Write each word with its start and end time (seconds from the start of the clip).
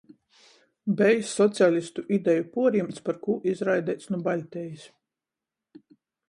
Bejs 1.01 1.33
socialistu 1.39 2.03
ideju 2.17 2.45
puorjimts, 2.55 3.03
par 3.11 3.19
kū 3.27 3.37
izraideits 3.53 4.11
nu 4.15 4.21
Baļtejis, 4.29 4.89